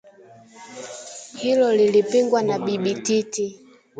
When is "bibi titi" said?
2.59-3.59